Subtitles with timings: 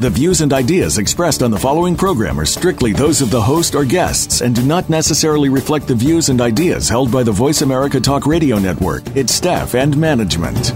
[0.00, 3.74] The views and ideas expressed on the following program are strictly those of the host
[3.74, 7.60] or guests and do not necessarily reflect the views and ideas held by the Voice
[7.60, 10.72] America Talk Radio Network, its staff, and management.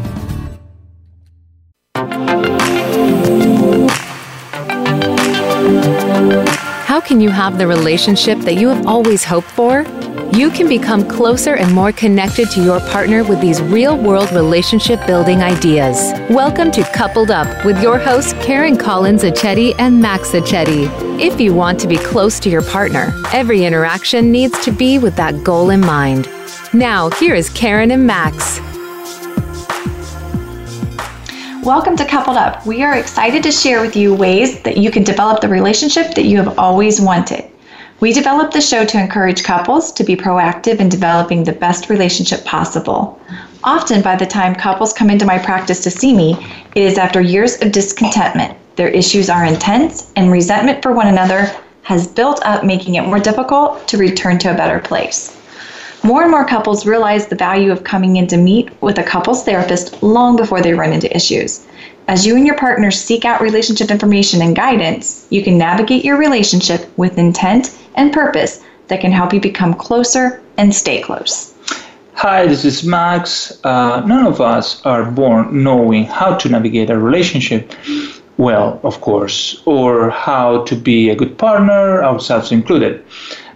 [6.84, 9.84] How can you have the relationship that you have always hoped for?
[10.32, 15.04] You can become closer and more connected to your partner with these real world relationship
[15.06, 16.12] building ideas.
[16.28, 20.88] Welcome to Coupled Up with your hosts, Karen Collins Achetti and Max Achetti.
[21.20, 25.14] If you want to be close to your partner, every interaction needs to be with
[25.16, 26.28] that goal in mind.
[26.72, 28.58] Now, here is Karen and Max.
[31.64, 32.66] Welcome to Coupled Up.
[32.66, 36.24] We are excited to share with you ways that you can develop the relationship that
[36.24, 37.50] you have always wanted.
[38.04, 42.44] We developed the show to encourage couples to be proactive in developing the best relationship
[42.44, 43.18] possible.
[43.64, 46.36] Often, by the time couples come into my practice to see me,
[46.74, 48.58] it is after years of discontentment.
[48.76, 51.50] Their issues are intense, and resentment for one another
[51.84, 55.40] has built up, making it more difficult to return to a better place.
[56.04, 59.42] More and more couples realize the value of coming in to meet with a couples
[59.42, 61.66] therapist long before they run into issues.
[62.08, 66.18] As you and your partner seek out relationship information and guidance, you can navigate your
[66.18, 71.54] relationship with intent and purpose that can help you become closer and stay close.
[72.12, 73.58] Hi, this is Max.
[73.64, 77.72] Uh, none of us are born knowing how to navigate a relationship
[78.36, 83.02] well, of course, or how to be a good partner, ourselves included.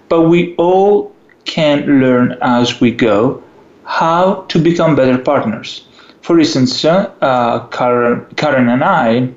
[0.08, 1.14] But we all
[1.48, 3.42] can learn as we go
[3.84, 5.86] how to become better partners.
[6.20, 9.30] For instance, uh, Karen, Karen and I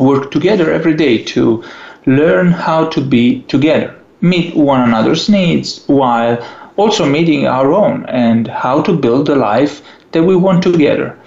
[0.00, 1.62] work together every day to
[2.06, 6.38] learn how to be together, meet one another's needs while
[6.76, 9.82] also meeting our own and how to build the life
[10.12, 11.18] that we want together.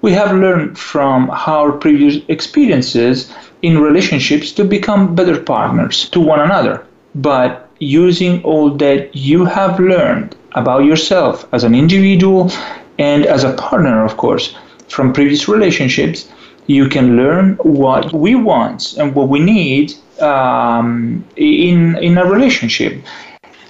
[0.00, 3.30] We have learned from our previous experiences
[3.62, 6.84] in relationships to become better partners to one another.
[7.14, 12.50] But using all that you have learned about yourself as an individual
[12.98, 14.54] and as a partner, of course,
[14.88, 16.28] from previous relationships,
[16.66, 23.02] you can learn what we want and what we need um, in in a relationship.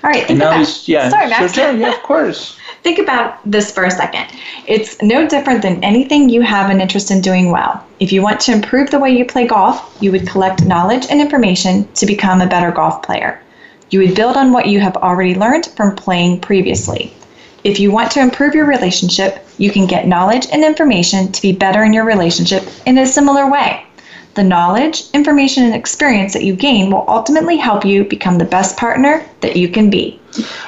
[0.04, 0.26] All right.
[0.26, 1.08] Think about, yeah.
[1.08, 1.54] Sorry, Max.
[1.54, 2.58] Sure, yeah, of course.
[2.84, 4.26] think about this for a second.
[4.66, 7.84] It's no different than anything you have an interest in doing well.
[7.98, 11.20] If you want to improve the way you play golf, you would collect knowledge and
[11.20, 13.40] information to become a better golf player.
[13.94, 17.14] You would build on what you have already learned from playing previously.
[17.62, 21.52] If you want to improve your relationship, you can get knowledge and information to be
[21.52, 23.86] better in your relationship in a similar way.
[24.34, 28.76] The knowledge, information, and experience that you gain will ultimately help you become the best
[28.76, 30.18] partner that you can be.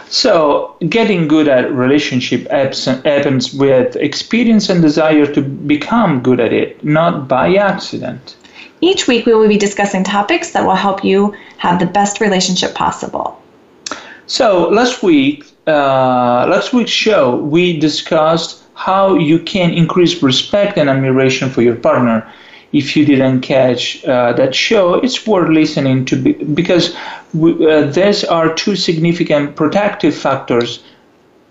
[0.08, 6.84] So, getting good at relationship happens with experience and desire to become good at it,
[6.84, 8.36] not by accident.
[8.80, 12.74] Each week, we will be discussing topics that will help you have the best relationship
[12.74, 13.40] possible.
[14.26, 20.90] So, last week, uh, last week's show, we discussed how you can increase respect and
[20.90, 22.30] admiration for your partner.
[22.72, 26.94] If you didn't catch uh, that show, it's worth listening to be, because
[27.32, 30.82] we, uh, these are two significant protective factors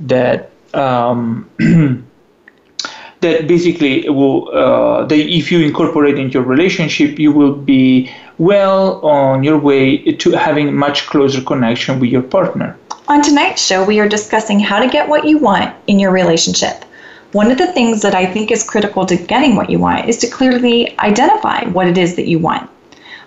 [0.02, 1.50] that um,
[3.25, 8.84] that basically will uh, that if you incorporate into your relationship, you will be well
[9.06, 12.78] on your way to having much closer connection with your partner.
[13.08, 16.85] On tonight's show, we are discussing how to get what you want in your relationship.
[17.31, 20.18] One of the things that I think is critical to getting what you want is
[20.19, 22.69] to clearly identify what it is that you want.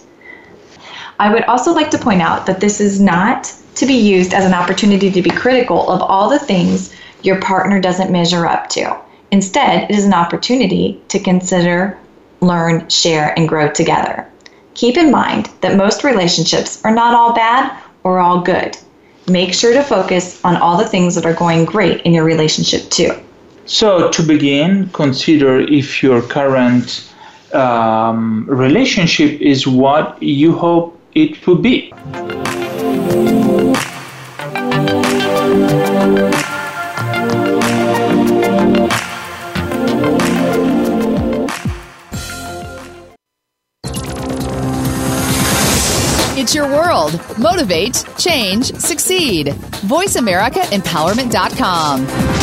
[1.20, 4.46] I would also like to point out that this is not to be used as
[4.46, 8.98] an opportunity to be critical of all the things your partner doesn't measure up to.
[9.30, 11.98] Instead, it is an opportunity to consider,
[12.40, 14.26] learn, share, and grow together.
[14.72, 18.78] Keep in mind that most relationships are not all bad or all good.
[19.28, 22.88] Make sure to focus on all the things that are going great in your relationship
[22.88, 23.12] too.
[23.66, 27.12] So, to begin, consider if your current
[27.52, 31.92] um, relationship is what you hope it should be.
[46.36, 47.18] It's your world.
[47.38, 49.48] Motivate, change, succeed.
[49.48, 52.39] VoiceAmericaEmpowerment.com.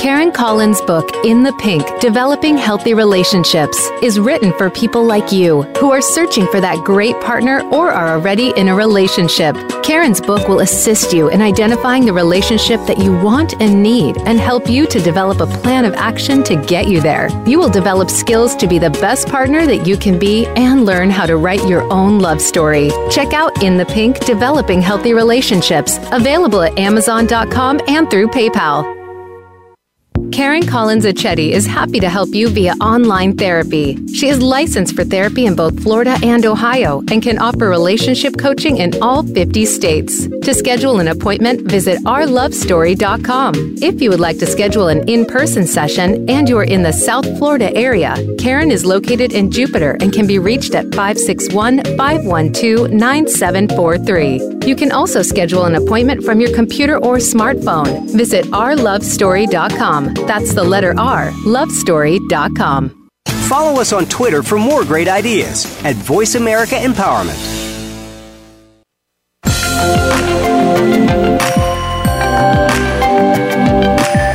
[0.00, 5.64] Karen Collins' book, In the Pink Developing Healthy Relationships, is written for people like you
[5.78, 9.54] who are searching for that great partner or are already in a relationship.
[9.82, 14.40] Karen's book will assist you in identifying the relationship that you want and need and
[14.40, 17.28] help you to develop a plan of action to get you there.
[17.46, 21.10] You will develop skills to be the best partner that you can be and learn
[21.10, 22.90] how to write your own love story.
[23.10, 28.99] Check out In the Pink Developing Healthy Relationships, available at Amazon.com and through PayPal.
[30.32, 33.98] Karen Collins Achetti is happy to help you via online therapy.
[34.14, 38.76] She is licensed for therapy in both Florida and Ohio and can offer relationship coaching
[38.76, 40.28] in all 50 states.
[40.28, 43.54] To schedule an appointment, visit rlovestory.com.
[43.82, 46.92] If you would like to schedule an in person session and you are in the
[46.92, 52.92] South Florida area, Karen is located in Jupiter and can be reached at 561 512
[52.92, 54.59] 9743.
[54.66, 58.08] You can also schedule an appointment from your computer or smartphone.
[58.16, 60.14] Visit rlovestory.com.
[60.26, 63.08] That's the letter R, lovestory.com.
[63.48, 67.58] Follow us on Twitter for more great ideas at Voice America Empowerment.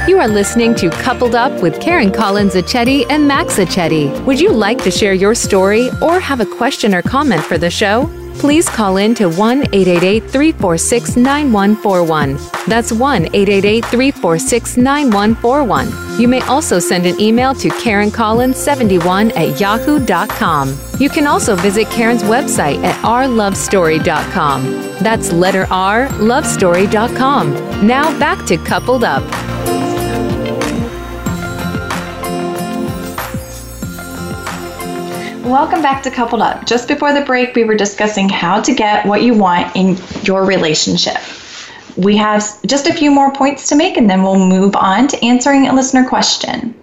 [0.08, 4.10] You are listening to Coupled Up with Karen Collins Achetti and Max Achetti.
[4.26, 7.70] Would you like to share your story or have a question or comment for the
[7.70, 8.10] show?
[8.40, 12.38] Please call in to 1 888 346 9141.
[12.68, 16.20] That's 1 888 346 9141.
[16.20, 20.78] You may also send an email to KarenCollins71 at yahoo.com.
[21.00, 24.64] You can also visit Karen's website at rlovestory.com.
[25.04, 27.54] That's letter R, lovestory.com.
[27.86, 29.24] Now back to Coupled Up.
[35.46, 36.66] Welcome back to Coupled Up.
[36.66, 40.44] Just before the break, we were discussing how to get what you want in your
[40.44, 41.18] relationship.
[41.96, 45.24] We have just a few more points to make, and then we'll move on to
[45.24, 46.74] answering a listener question.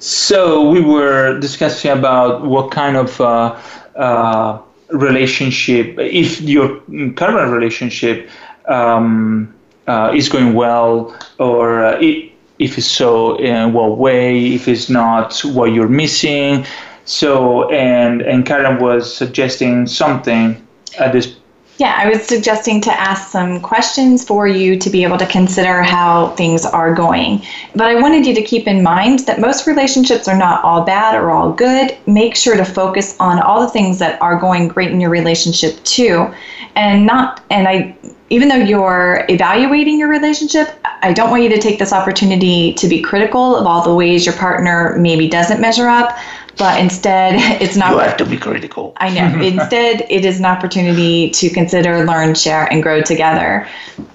[0.00, 3.58] So, we were discussing about what kind of uh,
[3.96, 4.58] uh,
[4.90, 6.78] relationship, if your
[7.16, 8.28] current relationship
[8.66, 9.54] um,
[9.86, 15.40] uh, is going well, or uh, if it's so, in what way, if it's not,
[15.40, 16.66] what you're missing
[17.10, 20.64] so, and and Karen was suggesting something
[20.98, 21.36] at this.
[21.78, 25.82] Yeah, I was suggesting to ask some questions for you to be able to consider
[25.82, 27.42] how things are going.
[27.74, 31.16] But I wanted you to keep in mind that most relationships are not all bad
[31.16, 31.96] or all good.
[32.06, 35.82] Make sure to focus on all the things that are going great in your relationship
[35.82, 36.32] too.
[36.76, 37.96] And not and I
[38.30, 40.68] even though you're evaluating your relationship,
[41.02, 44.24] I don't want you to take this opportunity to be critical of all the ways
[44.24, 46.16] your partner maybe doesn't measure up
[46.60, 47.90] but instead it's not.
[47.92, 48.92] You have to be critical.
[48.98, 49.42] I know.
[49.52, 53.66] instead, it is an opportunity to consider, learn, share, and grow together.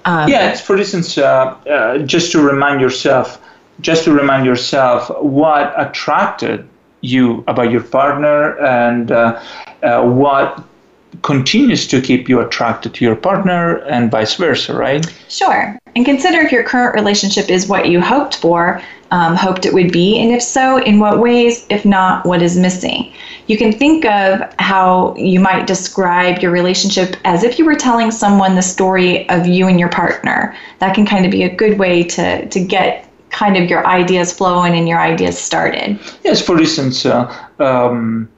[0.06, 3.42] Um, yeah, it's for instance, uh, uh, just to remind yourself,
[3.80, 6.66] just to remind yourself what attracted
[7.02, 9.40] you about your partner and uh,
[9.82, 10.64] uh what
[11.26, 15.04] continues to keep you attracted to your partner and vice versa, right?
[15.28, 15.76] Sure.
[15.96, 18.80] And consider if your current relationship is what you hoped for,
[19.10, 21.66] um, hoped it would be, and if so, in what ways?
[21.68, 23.12] If not, what is missing?
[23.48, 28.12] You can think of how you might describe your relationship as if you were telling
[28.12, 30.56] someone the story of you and your partner.
[30.78, 34.32] That can kind of be a good way to, to get kind of your ideas
[34.32, 35.98] flowing and your ideas started.
[36.22, 37.26] Yes, for instance, uh,
[37.58, 38.28] um,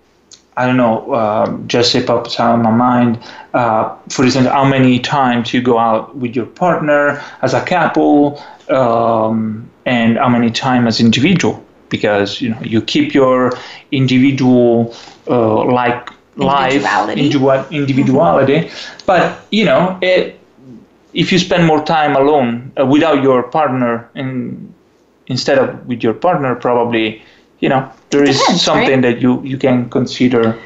[0.58, 3.20] I don't know, uh, just say pops out in my mind.
[3.54, 8.42] Uh, for instance, how many times you go out with your partner as a couple,
[8.68, 13.52] um, and how many times as individual, because you know you keep your
[13.92, 14.94] individual
[15.28, 18.54] uh, like life individuality, individuality.
[18.54, 19.06] Mm-hmm.
[19.06, 20.38] but you know it,
[21.12, 24.72] if you spend more time alone uh, without your partner and
[25.26, 27.22] instead of with your partner probably
[27.60, 29.14] you know there is Depends, something right?
[29.14, 30.58] that you you can consider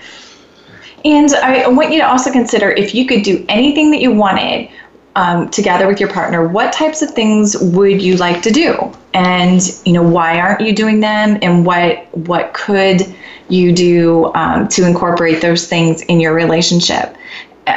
[1.05, 4.69] and I want you to also consider if you could do anything that you wanted
[5.15, 8.93] um, together with your partner, what types of things would you like to do?
[9.13, 11.39] And you know, why aren't you doing them?
[11.43, 13.03] And what what could
[13.49, 17.17] you do um, to incorporate those things in your relationship?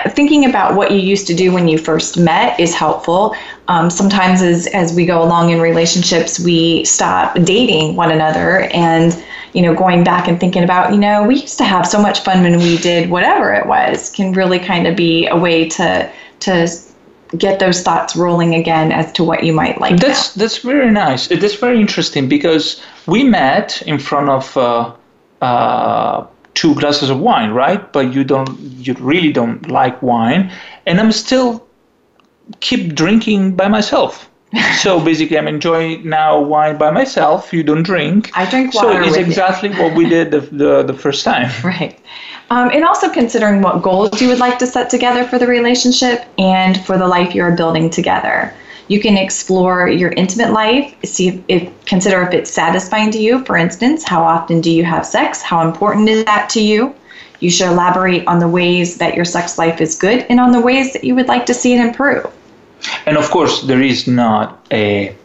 [0.10, 3.36] Thinking about what you used to do when you first met is helpful.
[3.68, 9.16] Um, sometimes, as as we go along in relationships, we stop dating one another, and
[9.54, 12.24] you know, going back and thinking about, you know, we used to have so much
[12.24, 16.12] fun when we did whatever it was, can really kind of be a way to
[16.42, 16.68] to
[17.38, 19.98] get those thoughts rolling again as to what you might like.
[19.98, 20.42] That's now.
[20.42, 21.32] that's very nice.
[21.32, 24.58] It is very interesting because we met in front of.
[24.58, 24.94] Uh,
[25.42, 27.92] uh, two glasses of wine, right?
[27.94, 30.52] But you don't, you really don't like wine,
[30.88, 31.66] and I'm still
[32.60, 34.30] keep drinking by myself.
[34.80, 37.54] so basically, I'm enjoying now wine by myself.
[37.54, 38.32] You don't drink.
[38.34, 39.04] I drink water.
[39.04, 41.52] So it's exactly what we did the, the, the first time.
[41.64, 42.00] Right.
[42.52, 46.26] Um, and also considering what goals you would like to set together for the relationship
[46.38, 48.54] and for the life you're building together.
[48.88, 53.44] You can explore your intimate life, see if, if, consider if it's satisfying to you.
[53.46, 55.42] For instance, how often do you have sex?
[55.42, 56.94] How important is that to you?
[57.40, 60.62] You should elaborate on the ways that your sex life is good and on the
[60.62, 62.32] ways that you would like to see it improve.
[63.06, 65.16] And of course, there is not a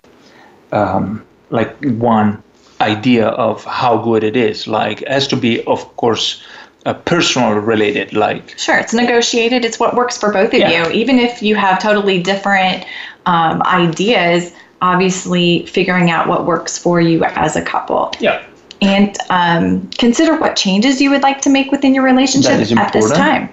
[0.73, 2.43] um, like one
[2.81, 4.67] idea of how good it is.
[4.67, 6.43] Like, it has to be, of course,
[6.87, 10.87] a personal related like sure it's negotiated it's what works for both of yeah.
[10.87, 12.87] you even if you have totally different
[13.27, 18.13] um, ideas obviously figuring out what works for you as a couple.
[18.19, 18.45] Yeah.
[18.81, 23.11] And um, consider what changes you would like to make within your relationship at this
[23.13, 23.53] time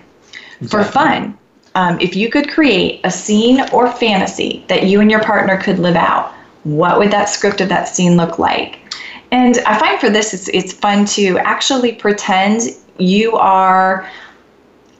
[0.60, 0.68] exactly.
[0.70, 1.38] for fun.
[1.76, 5.80] Um, if you could create a scene or fantasy that you and your partner could
[5.80, 6.34] live out
[6.64, 8.80] what would that script of that scene look like?
[9.32, 12.62] And i find for this it's, it's fun to actually pretend
[12.98, 14.10] you are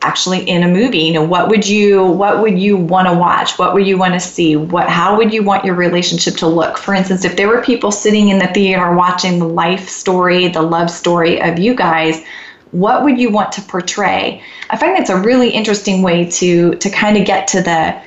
[0.02, 3.58] actually in a movie you know what would you what would you want to watch?
[3.58, 4.56] What would you want to see?
[4.56, 6.78] What how would you want your relationship to look?
[6.78, 10.62] For instance if there were people sitting in the theater watching the life story the
[10.62, 12.24] love story of you guys
[12.72, 14.44] what would you want to portray?
[14.70, 18.02] I find that's a really interesting way to to kind of get to the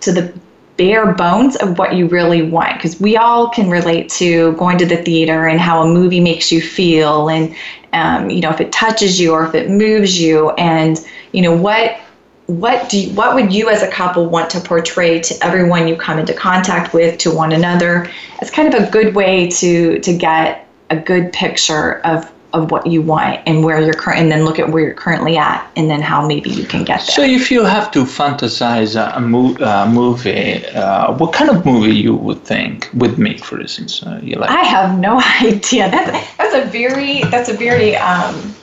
[0.00, 0.34] to the
[0.76, 4.84] bare bones of what you really want because we all can relate to going to
[4.84, 7.54] the theater and how a movie makes you feel and
[7.96, 10.50] um, you know if it touches you or if it moves you.
[10.50, 11.98] And you know what
[12.46, 15.96] what do you, what would you as a couple want to portray to everyone you
[15.96, 18.10] come into contact with to one another?
[18.40, 22.86] It's kind of a good way to to get a good picture of of what
[22.86, 25.90] you want and where you're current and then look at where you're currently at and
[25.90, 27.06] then how maybe you can get there.
[27.18, 29.56] So if you have to fantasize a, mo-
[29.88, 34.02] movie, uh, what kind of movie you would think with me, for instance?
[34.02, 34.50] Uh, you like?
[34.50, 35.90] I have no idea.
[35.90, 38.54] That's that's a very that's a very um,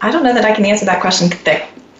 [0.00, 1.30] I don't know that I can answer that question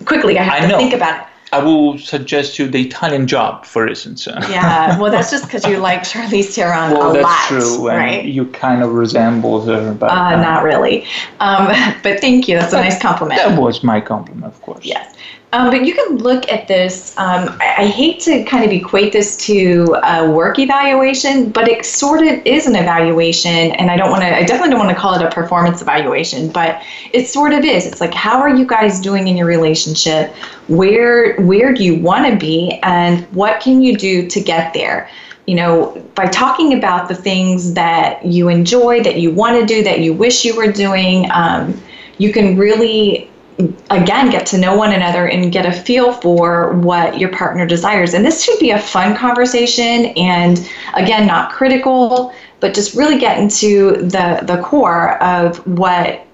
[0.05, 0.39] quickly.
[0.39, 0.79] I have I to know.
[0.79, 1.27] think about it.
[1.53, 4.27] I will suggest you the Italian Job, for instance.
[4.49, 8.25] yeah, well, that's just because you like Charlize Theron well, a that's lot, true, right?
[8.25, 11.05] You kind of resemble her, but uh, not really.
[11.41, 11.67] Um,
[12.03, 12.59] but thank you.
[12.59, 13.39] That's a nice compliment.
[13.39, 14.85] That was my compliment, of course.
[14.85, 15.15] Yes.
[15.55, 17.17] Um, but you can look at this.
[17.19, 21.85] Um, I, I, hate to kind of equate this to a work evaluation, but it
[21.85, 23.73] sort of is an evaluation.
[23.73, 26.51] And I don't want to, I definitely don't want to call it a performance evaluation,
[26.51, 26.83] but
[27.13, 27.85] it sort of is.
[27.85, 30.35] It's like, how are you guys doing in your relationship?
[30.69, 32.79] Where, where do you want to be?
[32.83, 35.11] And what can you do to get there?
[35.47, 39.83] You know, by talking about the things that you enjoy, that you want to do,
[39.83, 41.79] that you wish you were doing, um,
[42.17, 43.29] you can really
[43.97, 48.15] again get to know one another and get a feel for what your partner desires.
[48.15, 53.39] And this should be a fun conversation and again not critical but just really get
[53.39, 56.27] into the the core of what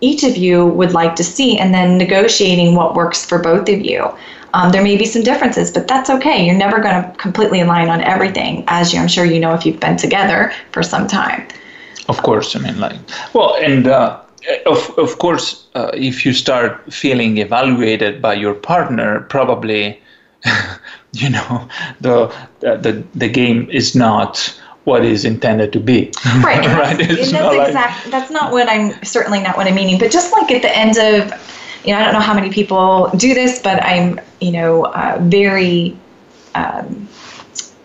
[0.00, 3.80] each of you would like to see and then negotiating what works for both of
[3.80, 4.10] you.
[4.52, 6.44] Um, there may be some differences but that's okay.
[6.44, 9.64] You're never going to completely align on everything as you, i'm sure you know if
[9.64, 11.46] you've been together for some time.
[12.08, 12.98] Of course i mean like
[13.32, 14.20] well and uh,
[14.66, 20.00] of, of course, uh, if you start feeling evaluated by your partner, probably,
[21.12, 21.68] you know,
[22.00, 26.12] the, the, the game is not what is intended to be.
[26.42, 26.64] Right.
[26.74, 26.98] Right?
[26.98, 28.04] That's, and that's exact.
[28.04, 29.98] Like, that's not what I'm certainly not what I'm meaning.
[29.98, 31.32] But just like at the end of,
[31.84, 35.18] you know, I don't know how many people do this, but I'm, you know, uh,
[35.22, 35.96] very
[36.54, 37.08] um,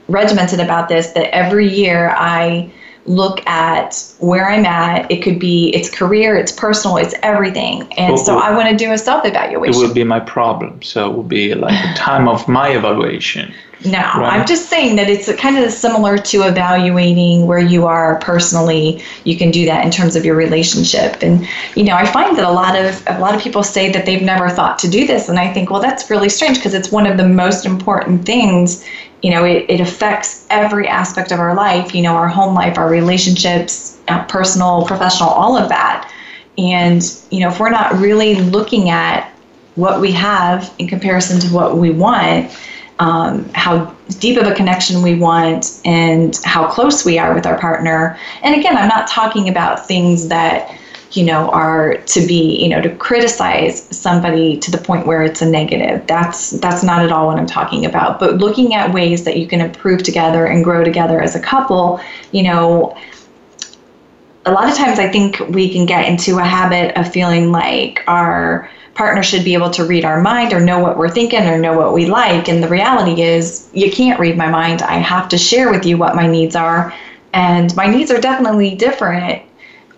[0.07, 1.11] regimented about this.
[1.11, 2.71] That every year I
[3.09, 5.11] look at where I'm at.
[5.11, 7.91] It could be it's career, it's personal, it's everything.
[7.93, 9.81] And well, so I want to do a self evaluation.
[9.81, 10.81] It will be my problem.
[10.83, 13.53] So it will be like the time of my evaluation.
[13.85, 14.33] No, right.
[14.33, 19.01] I'm just saying that it's kind of similar to evaluating where you are personally.
[19.23, 22.43] You can do that in terms of your relationship, and you know, I find that
[22.43, 25.29] a lot of a lot of people say that they've never thought to do this,
[25.29, 28.83] and I think, well, that's really strange because it's one of the most important things.
[29.21, 31.93] You know, it, it affects every aspect of our life.
[31.93, 36.11] You know, our home life, our relationships, uh, personal, professional, all of that.
[36.57, 39.31] And you know, if we're not really looking at
[39.75, 42.51] what we have in comparison to what we want
[42.99, 47.57] um, how deep of a connection we want and how close we are with our
[47.57, 48.17] partner.
[48.43, 50.77] And again, I'm not talking about things that
[51.11, 55.41] you know are to be you know to criticize somebody to the point where it's
[55.41, 59.23] a negative that's that's not at all what i'm talking about but looking at ways
[59.23, 61.99] that you can improve together and grow together as a couple
[62.31, 62.95] you know
[64.45, 68.03] a lot of times i think we can get into a habit of feeling like
[68.07, 71.57] our partner should be able to read our mind or know what we're thinking or
[71.57, 72.49] know what we like.
[72.49, 74.81] And the reality is, you can't read my mind.
[74.81, 76.93] I have to share with you what my needs are.
[77.31, 79.41] And my needs are definitely different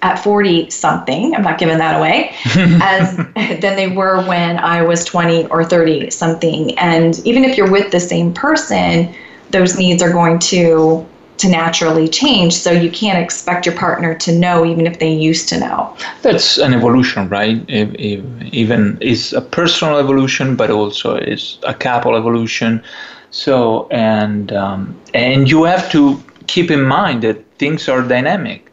[0.01, 1.35] at 40 something.
[1.35, 2.35] I'm not giving that away
[2.81, 3.15] as
[3.61, 6.77] than they were when I was 20 or 30 something.
[6.77, 9.13] And even if you're with the same person,
[9.51, 11.07] those needs are going to
[11.41, 12.53] to naturally change.
[12.53, 15.97] So you can't expect your partner to know even if they used to know.
[16.21, 17.65] That's an evolution, right?
[17.67, 22.83] If, if even it's a personal evolution, but also it's a couple evolution.
[23.31, 28.70] So and um, and you have to keep in mind that things are dynamic,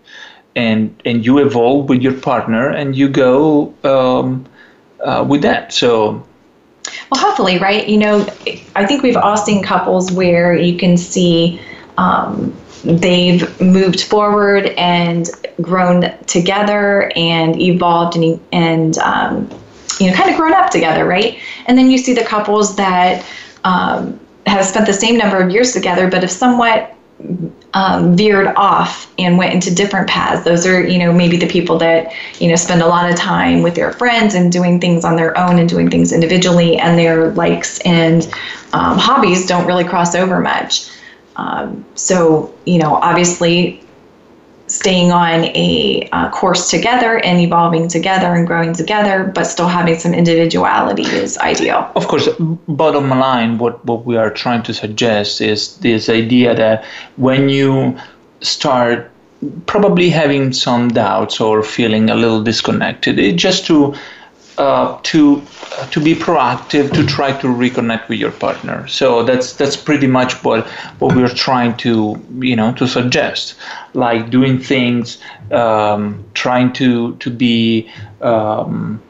[0.59, 4.44] and and you evolve with your partner, and you go um,
[5.05, 5.73] uh, with that.
[5.73, 6.25] So
[7.11, 7.88] well, hopefully, right?
[7.88, 8.27] You know,
[8.75, 11.61] I think we've all seen couples where you can see
[11.97, 15.29] um, they've moved forward and
[15.61, 19.49] grown together and evolved and, and um,
[20.01, 23.27] you know kind of grown up together right and then you see the couples that
[23.64, 26.94] um, have spent the same number of years together but have somewhat
[27.74, 30.44] um, veered off and went into different paths.
[30.44, 33.62] Those are, you know, maybe the people that, you know, spend a lot of time
[33.62, 37.33] with their friends and doing things on their own and doing things individually, and their
[37.33, 38.24] likes and
[38.72, 40.90] um, hobbies don't really cross over much.
[41.37, 43.83] Um, so, you know, obviously
[44.68, 49.98] staying on a uh, course together and evolving together and growing together, but still having
[49.98, 51.90] some individuality is ideal.
[51.96, 56.85] Of course, bottom line, what, what we are trying to suggest is this idea that
[57.16, 57.98] when you
[58.40, 59.11] start
[59.66, 63.94] probably having some doubts or feeling a little disconnected, it just to
[64.59, 65.40] uh, to
[65.79, 68.87] uh, to be proactive to try to reconnect with your partner.
[68.88, 70.66] So that's that's pretty much what
[70.99, 73.55] what we're trying to you know to suggest,
[73.94, 75.18] like doing things,
[75.53, 77.88] um, trying to to be
[78.21, 79.01] um,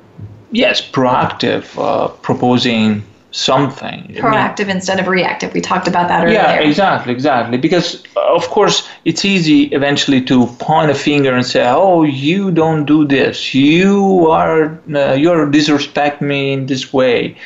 [0.52, 4.14] yes proactive, uh, proposing something.
[4.16, 5.52] Proactive I mean, instead of reactive.
[5.52, 6.34] We talked about that earlier.
[6.34, 7.58] Yeah, exactly, exactly.
[7.58, 12.50] Because uh, of course it's easy eventually to point a finger and say, "Oh, you
[12.50, 13.54] don't do this.
[13.54, 17.36] You are uh, you're disrespect me in this way,"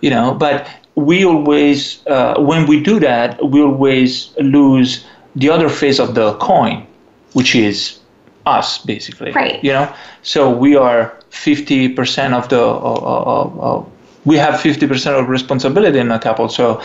[0.00, 0.34] you know.
[0.34, 6.14] But we always, uh, when we do that, we always lose the other face of
[6.14, 6.86] the coin,
[7.32, 7.98] which is
[8.44, 9.32] us, basically.
[9.32, 9.62] Right.
[9.64, 9.94] You know.
[10.22, 12.60] So we are fifty percent of the.
[12.62, 13.84] Uh,
[14.24, 16.48] we have 50% of responsibility in a couple.
[16.48, 16.82] So,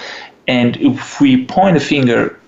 [0.47, 2.39] and if we point a finger,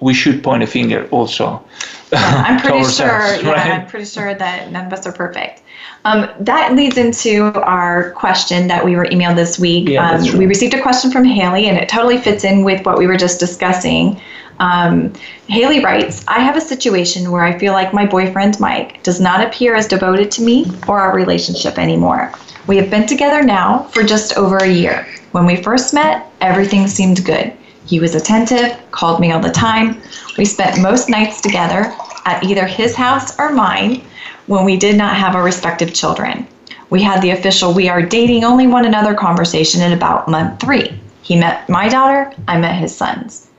[0.00, 1.64] we should point a finger also.
[2.12, 3.06] Yeah, I'm pretty sure.
[3.06, 3.44] Right?
[3.44, 5.62] Yeah, I'm pretty sure that none of us are perfect.
[6.04, 9.88] Um, that leads into our question that we were emailed this week.
[9.88, 12.98] Yeah, um, we received a question from Haley, and it totally fits in with what
[12.98, 14.20] we were just discussing.
[14.60, 15.14] Um,
[15.48, 19.44] Haley writes, I have a situation where I feel like my boyfriend, Mike, does not
[19.44, 22.30] appear as devoted to me or our relationship anymore.
[22.66, 25.08] We have been together now for just over a year.
[25.32, 27.52] When we first met, everything seemed good.
[27.86, 30.00] He was attentive, called me all the time.
[30.36, 31.92] We spent most nights together
[32.26, 34.04] at either his house or mine
[34.46, 36.46] when we did not have our respective children.
[36.90, 41.00] We had the official we are dating only one another conversation in about month three.
[41.22, 43.49] He met my daughter, I met his sons.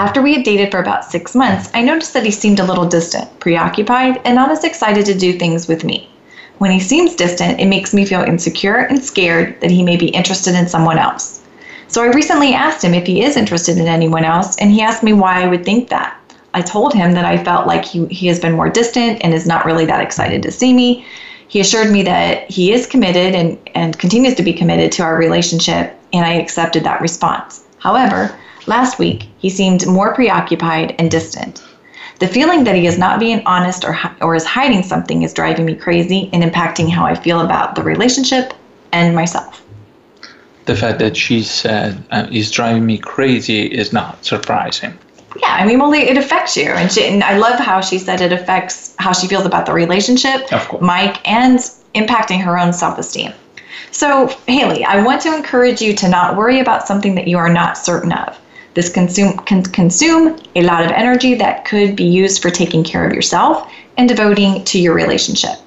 [0.00, 2.86] After we had dated for about six months, I noticed that he seemed a little
[2.86, 6.08] distant, preoccupied, and not as excited to do things with me.
[6.56, 10.06] When he seems distant, it makes me feel insecure and scared that he may be
[10.06, 11.42] interested in someone else.
[11.88, 15.02] So I recently asked him if he is interested in anyone else, and he asked
[15.02, 16.18] me why I would think that.
[16.54, 19.46] I told him that I felt like he, he has been more distant and is
[19.46, 21.04] not really that excited to see me.
[21.48, 25.18] He assured me that he is committed and, and continues to be committed to our
[25.18, 27.66] relationship, and I accepted that response.
[27.80, 28.34] However,
[28.70, 31.62] last week he seemed more preoccupied and distant.
[32.20, 35.66] The feeling that he is not being honest or, or is hiding something is driving
[35.66, 38.54] me crazy and impacting how I feel about the relationship
[38.92, 39.62] and myself.
[40.66, 44.96] The fact that she said uh, is driving me crazy is not surprising.
[45.36, 48.20] Yeah, I mean, well, it affects you, and, she, and I love how she said
[48.20, 50.82] it affects how she feels about the relationship, Of course.
[50.82, 51.58] Mike, and
[51.94, 53.32] impacting her own self-esteem.
[53.92, 57.52] So, Haley, I want to encourage you to not worry about something that you are
[57.52, 58.39] not certain of.
[58.74, 63.06] This consume, can consume a lot of energy that could be used for taking care
[63.06, 65.58] of yourself and devoting to your relationship.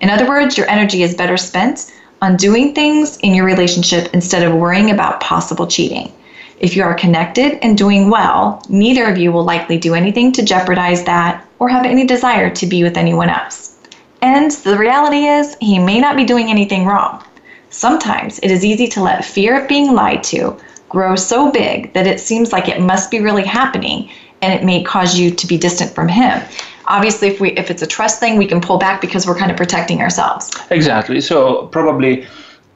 [0.00, 4.42] In other words, your energy is better spent on doing things in your relationship instead
[4.42, 6.12] of worrying about possible cheating.
[6.58, 10.44] If you are connected and doing well, neither of you will likely do anything to
[10.44, 13.76] jeopardize that or have any desire to be with anyone else.
[14.22, 17.22] And the reality is, he may not be doing anything wrong.
[17.70, 20.56] Sometimes it is easy to let fear of being lied to
[20.96, 24.82] grow so big that it seems like it must be really happening and it may
[24.82, 26.42] cause you to be distant from him.
[26.86, 29.50] Obviously, if we if it's a trust thing, we can pull back because we're kind
[29.50, 30.50] of protecting ourselves.
[30.70, 31.20] Exactly.
[31.20, 32.26] So probably,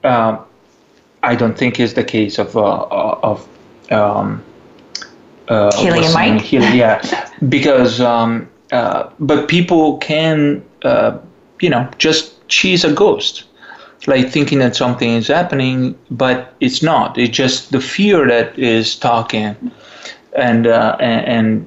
[0.04, 0.36] uh,
[1.22, 3.48] I don't think is the case of uh, of
[3.90, 4.42] um,
[5.48, 6.34] uh, Haley and what's the name?
[6.34, 6.44] Mike?
[6.44, 11.16] Haley, yeah, because um, uh, but people can uh,
[11.60, 13.44] you know just she's a ghost,
[14.06, 17.18] like thinking that something is happening, but it's not.
[17.18, 19.56] It's just the fear that is talking,
[20.34, 21.66] and uh, and, and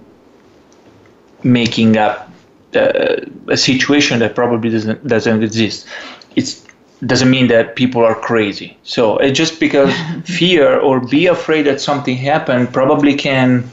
[1.43, 2.29] making up
[2.75, 3.17] uh,
[3.47, 5.87] a situation that probably doesn't doesn't exist.
[6.35, 6.65] It's
[7.05, 8.77] doesn't mean that people are crazy.
[8.83, 9.93] So it's just because
[10.25, 13.69] fear or be afraid that something happened probably can,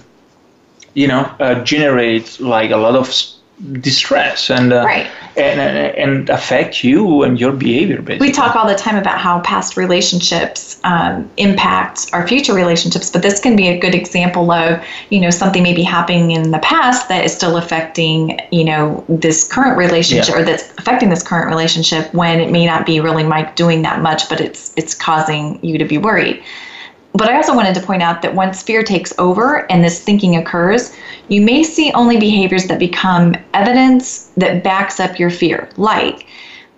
[0.95, 3.13] you know, uh, generate like a lot of
[3.81, 5.07] distress and uh, Right.
[5.41, 8.29] And and affect you and your behavior basically.
[8.29, 13.23] We talk all the time about how past relationships um, impact our future relationships, but
[13.23, 17.09] this can be a good example of, you know, something maybe happening in the past
[17.09, 20.41] that is still affecting, you know, this current relationship Yeah.
[20.41, 24.01] or that's affecting this current relationship when it may not be really Mike doing that
[24.01, 26.43] much, but it's it's causing you to be worried.
[27.13, 30.37] But I also wanted to point out that once fear takes over and this thinking
[30.37, 30.95] occurs,
[31.29, 35.69] you may see only behaviors that become evidence that backs up your fear.
[35.77, 36.27] Like,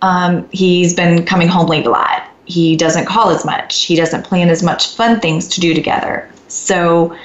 [0.01, 2.27] um, he's been coming home late a lot.
[2.45, 3.83] He doesn't call as much.
[3.83, 6.29] He doesn't plan as much fun things to do together.
[6.47, 7.15] So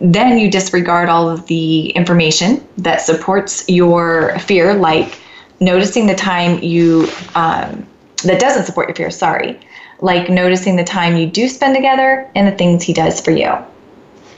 [0.00, 5.20] then you disregard all of the information that supports your fear, like
[5.60, 7.86] noticing the time you, um,
[8.24, 9.60] that doesn't support your fear, sorry,
[10.00, 13.56] like noticing the time you do spend together and the things he does for you.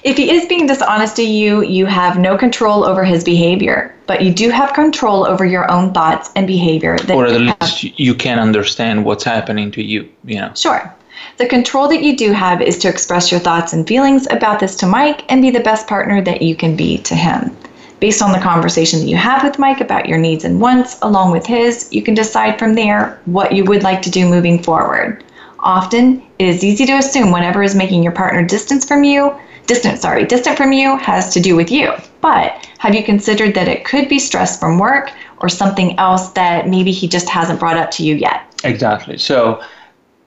[0.06, 4.22] If he is being dishonest to you, you have no control over his behavior, but
[4.22, 6.96] you do have control over your own thoughts and behavior.
[6.98, 7.60] That or at you have.
[7.60, 10.08] least you can understand what's happening to you.
[10.24, 10.52] You know.
[10.54, 10.94] Sure.
[11.38, 14.76] The control that you do have is to express your thoughts and feelings about this
[14.76, 17.56] to Mike and be the best partner that you can be to him.
[17.98, 21.32] Based on the conversation that you have with Mike about your needs and wants, along
[21.32, 25.24] with his, you can decide from there what you would like to do moving forward.
[25.66, 29.34] Often, it is easy to assume whatever is making your partner distance from you,
[29.66, 31.92] distant, sorry, distant from you has to do with you.
[32.20, 36.68] But have you considered that it could be stress from work or something else that
[36.68, 38.42] maybe he just hasn't brought up to you yet?
[38.62, 39.18] Exactly.
[39.18, 39.60] So,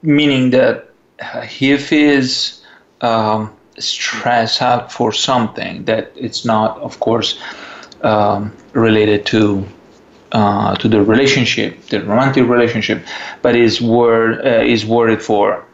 [0.02, 0.90] meaning that
[1.58, 2.60] if is
[3.00, 7.40] um, stress out for something that it's not, of course,
[8.02, 9.66] um, related to
[10.32, 13.04] uh, to the relationship, the romantic relationship,
[13.42, 15.64] but is word uh, is worried for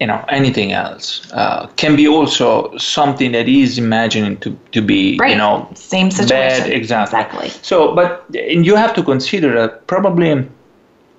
[0.00, 5.16] you know anything else uh, can be also something that is imagining to, to be
[5.20, 5.30] Right.
[5.30, 6.36] you know Same situation.
[6.36, 7.48] bad exactly Exactly.
[7.62, 10.48] so but and you have to consider that probably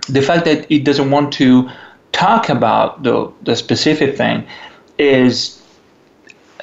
[0.09, 1.69] the fact that it doesn't want to
[2.11, 4.45] talk about the the specific thing
[4.97, 5.61] is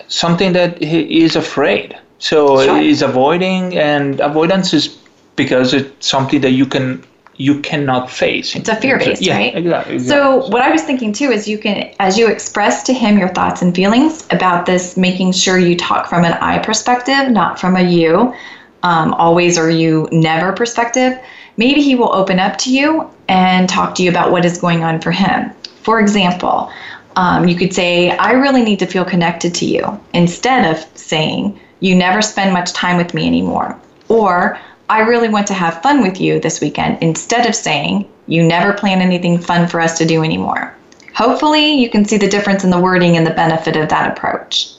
[0.09, 2.79] something that he is afraid so Sure.
[2.79, 4.99] he's avoiding and avoidance is
[5.37, 7.03] because it's something that you can
[7.37, 9.57] you cannot face It's a fear based, yeah, right?
[9.57, 12.93] exactly, exactly So what I was thinking too is you can, as you express to
[12.93, 17.31] him your thoughts and feelings about this, making sure you talk from an I perspective,
[17.31, 18.35] not from a you,
[18.83, 21.19] um, always or you never perspective.
[21.57, 24.85] Maybe he will open up to you and talk to you about what is going
[24.85, 25.51] on for him.
[25.83, 26.71] For example,
[27.17, 31.59] um, you could say, I really need to feel connected to you, instead of saying,
[31.81, 33.79] You never spend much time with me anymore.
[34.09, 38.43] Or, I really want to have fun with you this weekend, instead of saying, You
[38.43, 40.75] never plan anything fun for us to do anymore.
[41.15, 44.73] Hopefully, you can see the difference in the wording and the benefit of that approach.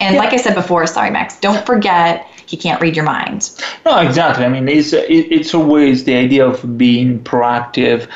[0.00, 3.50] And like I said before, sorry, Max, don't forget he can't read your mind.
[3.84, 4.44] No, exactly.
[4.44, 8.08] I mean, it's it's always the idea of being proactive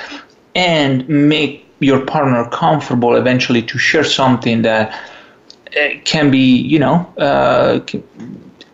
[0.55, 4.99] and make your partner comfortable eventually to share something that
[5.77, 7.81] uh, can be, you know, uh,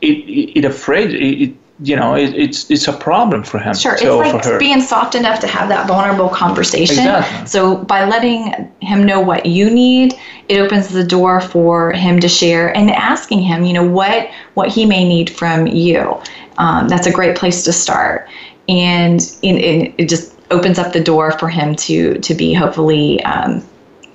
[0.01, 3.75] it, it afraid it, you know, it, it's it's a problem for him.
[3.75, 6.99] Sure, so it's like being soft enough to have that vulnerable conversation.
[6.99, 7.47] Exactly.
[7.47, 10.15] So by letting him know what you need,
[10.49, 14.69] it opens the door for him to share and asking him, you know, what what
[14.69, 16.21] he may need from you.
[16.59, 18.29] Um, that's a great place to start,
[18.69, 23.23] and it, it just opens up the door for him to to be hopefully.
[23.25, 23.67] Um,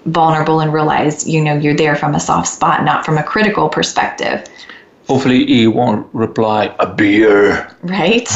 [0.07, 3.67] vulnerable and realize you know you're there from a soft spot not from a critical
[3.69, 4.47] perspective
[5.07, 7.69] hopefully he won't reply a beer.
[7.83, 8.27] Right?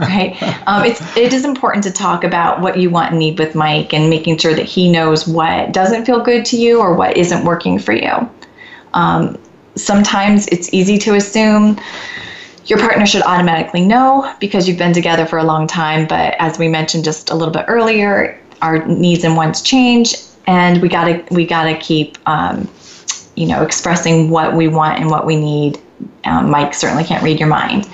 [0.00, 0.36] Right.
[0.66, 3.92] Um, it's it is important to talk about what you want and need with mike
[3.92, 7.44] and making sure that he knows what doesn't feel good to you or what isn't
[7.44, 8.28] working for you.
[8.94, 9.38] Um,
[9.76, 11.78] sometimes it's easy to assume
[12.66, 16.58] your partner should automatically know because you've been together for a long time but as
[16.58, 20.14] we mentioned just a little bit earlier our needs and wants change
[20.46, 22.68] and we gotta we gotta keep um,
[23.36, 25.80] you know expressing what we want and what we need
[26.24, 27.88] um, Mike certainly can't read your mind.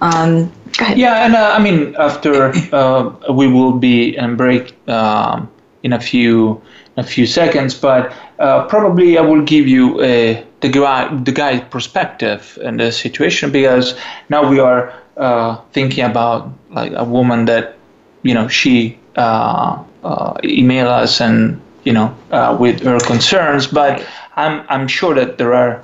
[0.00, 0.52] Um,
[0.94, 5.48] yeah, and uh, I mean, after uh, we will be in break um,
[5.82, 6.60] in a few
[6.96, 11.62] a few seconds, but uh, probably I will give you a, the guy the guy's
[11.70, 13.94] perspective and the situation because
[14.28, 17.76] now we are uh, thinking about like a woman that
[18.22, 22.14] you know she uh, uh, email us and you know
[22.58, 24.04] with her concerns, but
[24.36, 25.82] I'm I'm sure that there are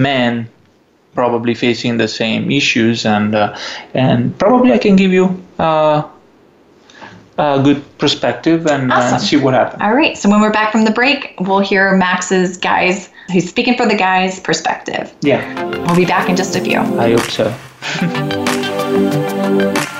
[0.00, 0.48] men
[1.14, 3.56] probably facing the same issues and uh,
[3.94, 6.08] and probably I can give you uh,
[7.38, 9.18] a good perspective and uh, awesome.
[9.18, 9.82] see what happens.
[9.82, 10.16] All right.
[10.16, 13.96] So when we're back from the break, we'll hear Max's guys who's speaking for the
[13.96, 15.12] guys perspective.
[15.22, 15.64] Yeah.
[15.86, 16.78] We'll be back in just a few.
[16.78, 17.56] I hope so.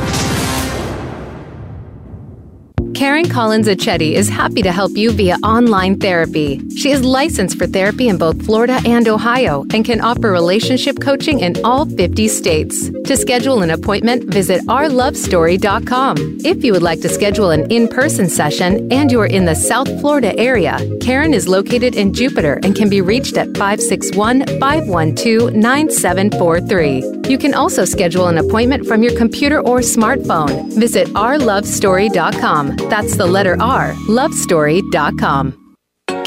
[3.01, 6.61] Karen Collins Achetti is happy to help you via online therapy.
[6.75, 11.39] She is licensed for therapy in both Florida and Ohio and can offer relationship coaching
[11.39, 12.91] in all 50 states.
[12.91, 16.15] To schedule an appointment, visit rlovestory.com.
[16.45, 19.87] If you would like to schedule an in person session and you're in the South
[19.99, 27.20] Florida area, Karen is located in Jupiter and can be reached at 561 512 9743.
[27.31, 30.67] You can also schedule an appointment from your computer or smartphone.
[30.77, 32.75] Visit rlovestory.com.
[32.89, 35.60] That's the letter R, lovestory.com.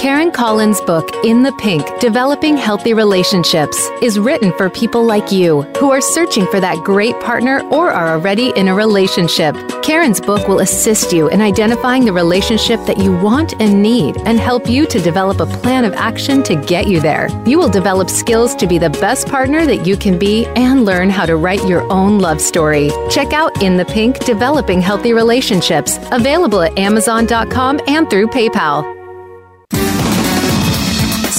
[0.04, 5.62] Karen Collins' book, In the Pink Developing Healthy Relationships, is written for people like you
[5.78, 9.56] who are searching for that great partner or are already in a relationship.
[9.82, 14.38] Karen's book will assist you in identifying the relationship that you want and need and
[14.38, 17.30] help you to develop a plan of action to get you there.
[17.46, 21.08] You will develop skills to be the best partner that you can be and learn
[21.08, 22.90] how to write your own love story.
[23.08, 28.93] Check out In the Pink Developing Healthy Relationships, available at Amazon.com and through PayPal.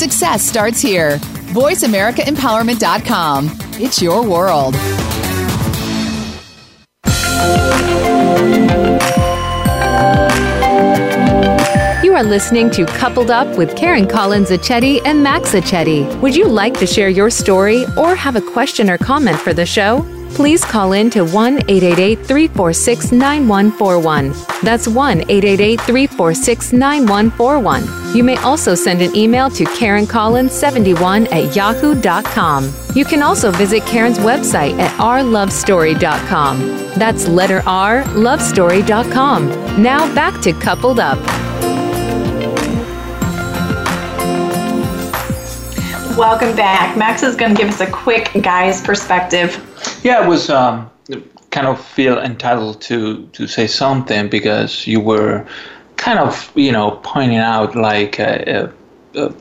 [0.06, 1.18] Success starts here.
[1.56, 3.50] VoiceAmericaEmpowerment.com.
[3.82, 4.76] It's your world.
[12.06, 16.06] You are listening to Coupled Up with Karen Collins Achetti and Max Achetti.
[16.22, 19.66] Would you like to share your story or have a question or comment for the
[19.66, 20.04] show?
[20.36, 24.34] Please call in to 1 888 346 9141.
[24.62, 28.16] That's 1 888 346 9141.
[28.16, 32.74] You may also send an email to KarenCollins71 at yahoo.com.
[32.94, 36.60] You can also visit Karen's website at rlovestory.com.
[37.00, 39.82] That's letter R, lovestory.com.
[39.82, 41.18] Now back to Coupled Up.
[46.18, 46.98] Welcome back.
[46.98, 49.62] Max is going to give us a quick guy's perspective
[50.06, 50.90] yeah, I was um,
[51.50, 55.46] kind of feel entitled to to say something because you were
[55.98, 58.72] kind of you know pointing out like a,
[59.16, 59.34] a, a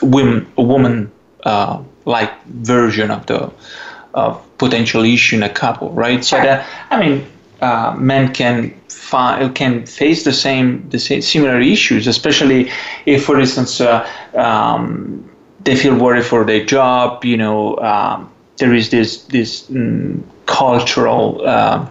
[0.00, 1.12] women a woman
[1.44, 3.50] uh, like version of the
[4.14, 6.24] of potential issue in a couple, right?
[6.24, 6.40] Sure.
[6.40, 7.26] But uh, I mean,
[7.60, 12.70] uh, men can find can face the same the same similar issues, especially
[13.04, 17.22] if, for instance, uh, um, they feel worried for their job.
[17.22, 21.88] You know, um, there is this this mm, cultural uh,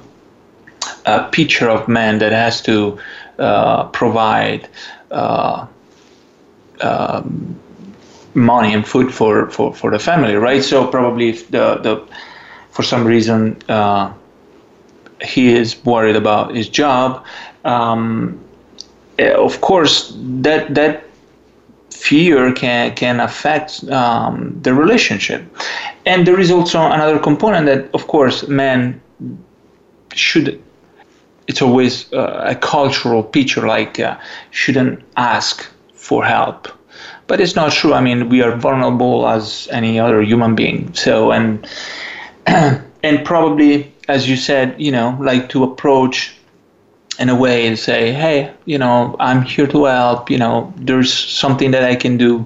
[1.06, 3.00] uh, picture of man that has to
[3.40, 4.68] uh, provide
[5.12, 5.66] uh,
[6.82, 7.56] um,
[8.34, 10.64] money and food for, for, for the family, right?
[10.64, 12.08] So probably if the the
[12.72, 14.14] for some reason uh,
[15.22, 17.26] he is worried about his job,
[17.66, 18.40] um,
[19.18, 21.07] eh, of course that that
[21.98, 25.44] fear can can affect um, the relationship,
[26.06, 29.02] and there is also another component that, of course, men
[30.14, 30.62] should
[31.48, 34.18] it's always uh, a cultural picture like uh,
[34.52, 36.68] shouldn't ask for help.
[37.28, 37.94] But it's not true.
[37.94, 40.94] I mean we are vulnerable as any other human being.
[40.94, 41.68] So and
[42.48, 46.37] and probably as you said you know like to approach
[47.20, 51.12] in a way and say hey you know i'm here to help you know there's
[51.12, 52.46] something that i can do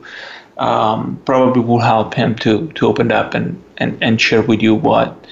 [0.57, 4.75] um, probably will help him to to open up and, and and share with you
[4.75, 5.25] what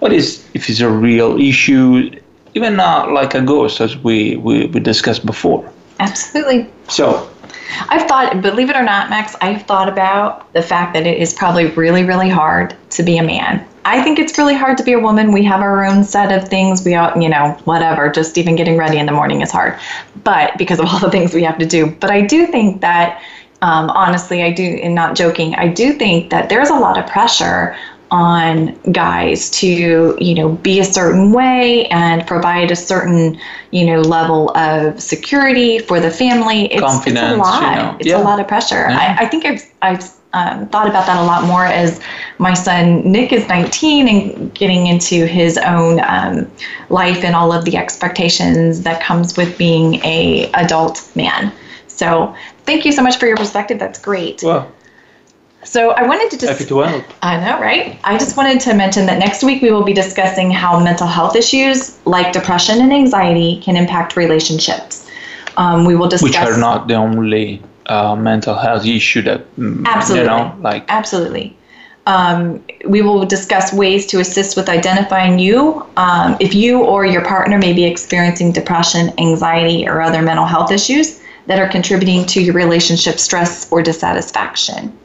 [0.00, 2.10] what is if it's a real issue
[2.54, 5.70] even not like a ghost as we, we, we discussed before.
[6.00, 6.70] Absolutely.
[6.88, 7.30] So
[7.88, 11.34] I've thought, believe it or not, Max, I've thought about the fact that it is
[11.34, 13.66] probably really, really hard to be a man.
[13.84, 15.32] I think it's really hard to be a woman.
[15.32, 16.84] We have our own set of things.
[16.84, 19.78] We all, you know, whatever, just even getting ready in the morning is hard.
[20.22, 21.90] But because of all the things we have to do.
[21.90, 23.22] But I do think that,
[23.62, 27.06] um, honestly, I do, and not joking, I do think that there's a lot of
[27.06, 27.76] pressure
[28.10, 33.36] on guys to you know be a certain way and provide a certain
[33.72, 37.96] you know level of security for the family it's, Confidence, it's a lot you know.
[37.98, 38.18] it's yeah.
[38.18, 39.16] a lot of pressure Yeah.
[39.18, 42.00] I, I think i've i've um, thought about that a lot more as
[42.38, 46.50] my son nick is 19 and getting into his own um,
[46.90, 51.52] life and all of the expectations that comes with being a adult man
[51.86, 54.70] so thank you so much for your perspective that's great well,
[55.62, 57.04] so i wanted to just happy to help.
[57.22, 57.98] I know, right?
[58.04, 61.36] I just wanted to mention that next week we will be discussing how mental health
[61.36, 65.10] issues like depression and anxiety can impact relationships.
[65.56, 66.28] Um, we will discuss.
[66.28, 70.24] Which are not the only uh, mental health issue that mm, Absolutely.
[70.24, 71.56] you know like Absolutely.
[72.06, 77.24] Um, we will discuss ways to assist with identifying you um, if you or your
[77.24, 82.42] partner may be experiencing depression, anxiety, or other mental health issues that are contributing to
[82.42, 84.96] your relationship stress or dissatisfaction.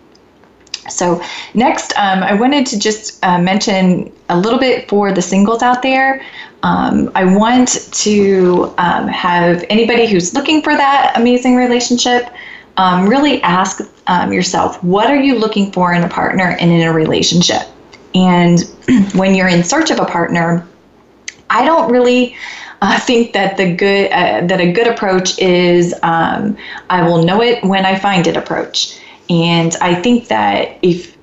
[0.89, 1.21] So,
[1.53, 5.81] next, um, I wanted to just uh, mention a little bit for the singles out
[5.81, 6.21] there.
[6.63, 12.29] Um, I want to um, have anybody who's looking for that amazing relationship
[12.79, 16.87] um, really ask um, yourself what are you looking for in a partner and in
[16.87, 17.63] a relationship?
[18.15, 18.61] And
[19.13, 20.65] when you're in search of a partner,
[21.49, 22.37] I don't really
[22.81, 26.57] uh, think that the good uh, that a good approach is um,
[26.89, 28.97] I will know it when I find it approach.
[29.29, 31.17] And I think that if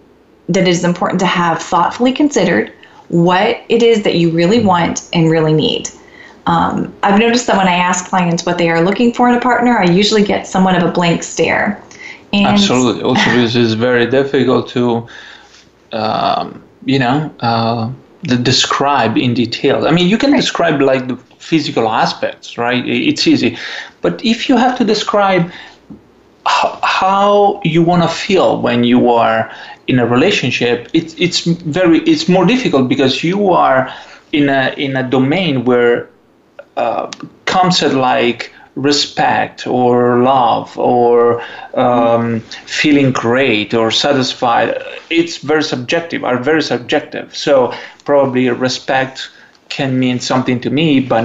[0.51, 2.73] that it is important to have thoughtfully considered
[3.09, 5.89] what it is that you really want and really need.
[6.47, 9.41] Um, I've noticed that when I ask clients what they are looking for in a
[9.41, 11.83] partner, I usually get somewhat of a blank stare.
[12.33, 13.03] And absolutely.
[13.03, 15.07] Also, this is very difficult to
[15.93, 17.91] um, you know uh,
[18.23, 19.87] describe in detail.
[19.87, 22.87] I mean, you can describe like the physical aspects, right?
[22.87, 23.57] It's easy,
[24.01, 25.51] but if you have to describe
[26.47, 29.51] how, how you want to feel when you are
[29.89, 33.93] in a relationship, it's it's very it's more difficult because you are
[34.33, 36.09] in a in a domain where
[36.77, 37.11] uh,
[37.47, 41.43] concept like respect or love or
[41.75, 44.81] um, feeling great or satisfied.
[45.11, 47.35] It's very subjective are very subjective.
[47.37, 47.73] So
[48.05, 49.31] probably respect
[49.69, 51.25] can mean something to me but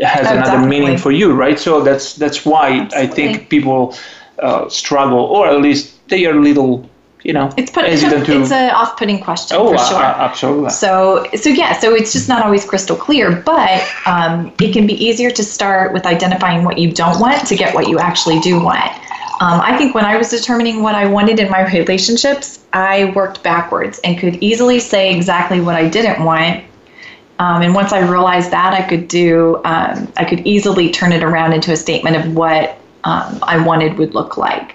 [0.00, 0.68] has another Exactly.
[0.68, 1.58] meaning for you right?
[1.58, 3.94] So that's that's why i think people
[4.38, 6.87] uh, struggle or at least they are a little
[7.24, 9.98] you know it's put it's, hesitant to it's an off-putting question oh for uh, sure.
[9.98, 14.72] uh, absolutely So, so yeah, so it's just not always crystal clear, but um, it
[14.72, 17.98] can be easier to start with identifying what you don't want to get what you
[17.98, 18.92] actually do want.
[19.40, 23.42] Um, I think when I was determining what I wanted in my relationships, I worked
[23.42, 26.64] backwards and could easily say exactly what I didn't want.
[27.38, 31.22] Um, and once I realized that, I could do, um, I could easily turn it
[31.22, 34.74] around into a statement of what um, I wanted would look like.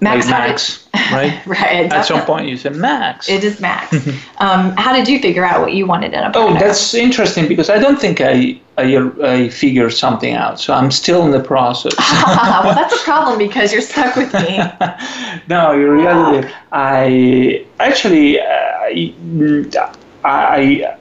[0.00, 1.92] Like how did- max right right.
[1.92, 3.96] at some point you said max It is Max.
[4.38, 6.50] um, how did you figure out what you wanted in a book?
[6.50, 10.60] Oh, that's interesting because I don't think I, I I figured something out.
[10.60, 11.94] So I'm still in the process.
[12.26, 14.58] well, that's a problem because you're stuck with me.
[15.48, 19.14] no, in reality, I actually I,
[20.24, 20.96] I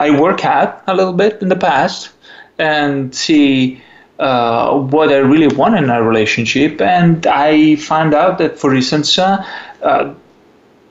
[0.00, 2.10] I work out a little bit in the past
[2.58, 3.80] and see
[4.20, 9.18] uh, what I really want in a relationship, and I found out that, for instance,
[9.18, 9.44] uh,
[9.82, 10.14] uh,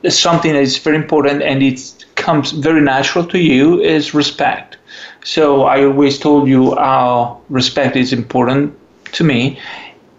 [0.10, 4.78] something that is very important and it comes very natural to you is respect.
[5.24, 8.78] So I always told you how respect is important
[9.14, 9.60] to me,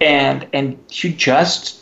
[0.01, 1.81] and and you just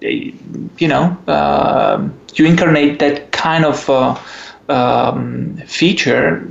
[0.00, 4.18] you know, uh, you incarnate that kind of uh,
[4.68, 6.48] um, feature.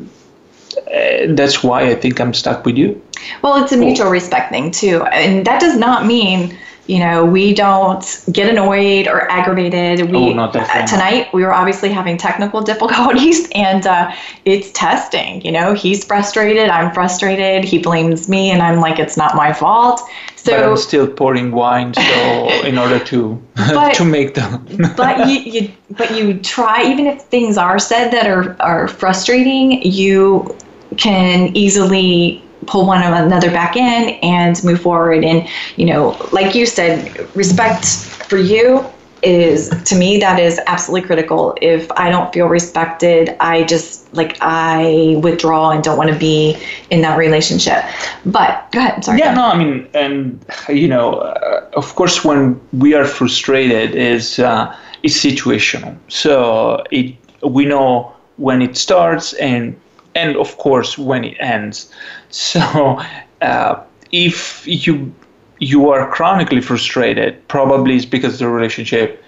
[0.77, 3.01] Uh, that's why I think I'm stuck with you.
[3.41, 6.57] Well, it's a mutual respect thing too, and that does not mean
[6.89, 10.09] you know, we don't get annoyed or aggravated.
[10.09, 14.11] We oh, not that tonight we were obviously having technical difficulties, and uh,
[14.45, 15.45] it's testing.
[15.45, 17.63] You know, he's frustrated, I'm frustrated.
[17.63, 20.01] He blames me, and I'm like, it's not my fault.
[20.35, 22.01] So but I'm still pouring wine, so
[22.63, 24.65] in order to but, to make them.
[24.97, 29.83] but you, you but you try even if things are said that are are frustrating,
[29.83, 30.57] you
[30.97, 35.23] can easily pull one another back in and move forward.
[35.23, 38.85] And, you know, like you said, respect for you
[39.21, 41.57] is to me that is absolutely critical.
[41.61, 46.57] If i don't feel respected i just like i withdraw and don't want to be
[46.89, 47.83] in that relationship.
[48.25, 49.19] But go ahead sorry.
[49.19, 54.39] Yeah no i mean and you know uh, of course when we are frustrated is
[54.39, 55.97] uh, it's situational.
[56.07, 59.79] So it we know when it starts and
[60.15, 61.91] and of course when it ends.
[62.29, 62.99] So
[63.41, 65.13] uh, if you
[65.59, 69.23] you are chronically frustrated, probably it's because the relationship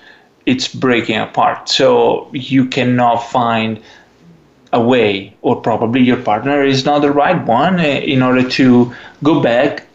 [0.46, 1.70] it's breaking apart.
[1.70, 3.82] So you cannot find
[4.74, 8.94] a way, or probably your partner is not the right one uh, in order to
[9.22, 9.86] go back,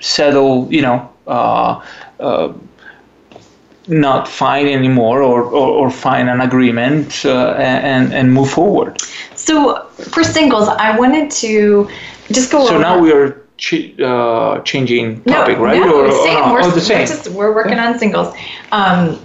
[0.00, 1.84] settle, you know, uh,
[2.20, 2.52] uh,
[3.88, 8.98] not fight anymore or, or, or find an agreement uh, and, and move forward.
[9.48, 11.88] So for singles, I wanted to
[12.30, 12.80] just go so over.
[12.80, 15.80] now we are ch- uh, changing topic, no, right?
[15.80, 16.36] No, or, same.
[16.36, 16.98] Or, we're, oh, the same.
[16.98, 18.36] We're, just, we're working on singles.
[18.72, 19.18] Um,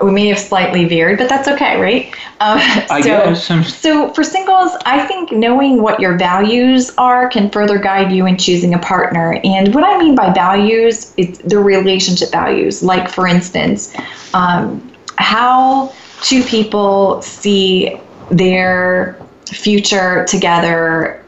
[0.00, 2.14] we may have slightly veered, but that's okay, right?
[2.38, 3.48] Um, I guess.
[3.74, 8.38] So for singles, I think knowing what your values are can further guide you in
[8.38, 9.40] choosing a partner.
[9.42, 12.80] And what I mean by values, it's the relationship values.
[12.80, 13.92] Like for instance,
[14.34, 15.92] um, how
[16.22, 17.98] two people see
[18.30, 21.24] their future together.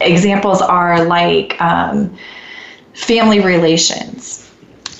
[0.00, 2.16] Examples are like um,
[2.92, 4.46] family relations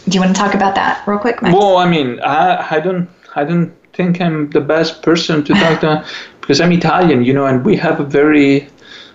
[0.08, 1.42] do you want to talk about that real quick?
[1.42, 5.80] Well, I mean, I, I don't, I don't think I'm the best person to talk
[5.80, 6.06] to
[6.40, 8.68] because I'm Italian, you know, and we have a very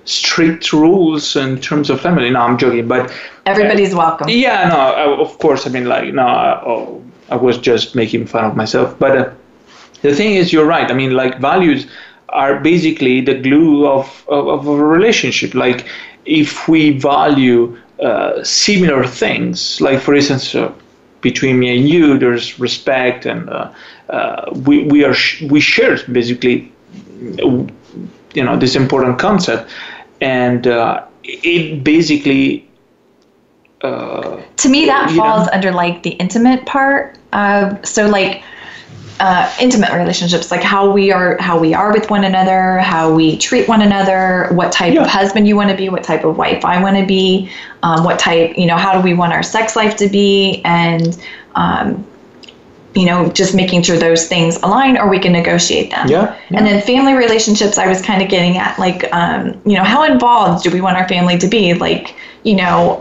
[0.04, 2.30] strict rules in terms of family.
[2.30, 3.14] No, I'm joking, but
[3.46, 4.28] everybody's uh, welcome.
[4.30, 5.66] Yeah, no, I, of course.
[5.66, 8.98] I mean, like, no, I, oh, I was just making fun of myself.
[9.00, 9.32] But uh,
[10.02, 10.90] the thing is, you're right.
[10.90, 11.88] I mean, like, values
[12.30, 15.54] are basically the glue of, of, of a relationship.
[15.54, 15.88] Like,
[16.26, 20.74] if we value uh, similar things, like, for instance, uh,
[21.22, 23.72] between me and you, there's respect, and uh,
[24.10, 26.72] uh, we we are sh- we share basically,
[27.38, 29.70] you know, this important concept,
[30.20, 32.68] and uh, it basically.
[33.82, 37.18] Uh, to me, that falls know, under like the intimate part.
[37.84, 38.44] so like
[39.20, 43.38] uh, intimate relationships, like how we are, how we are with one another, how we
[43.38, 45.02] treat one another, what type yeah.
[45.02, 47.52] of husband you want to be, what type of wife I want to be,
[47.84, 51.22] um, what type, you know, how do we want our sex life to be, and
[51.56, 52.06] um,
[52.96, 56.08] you know, just making sure those things align, or we can negotiate them.
[56.08, 56.38] Yeah.
[56.50, 56.58] yeah.
[56.58, 60.04] And then family relationships, I was kind of getting at, like, um, you know, how
[60.04, 61.74] involved do we want our family to be?
[61.74, 62.98] Like, you know.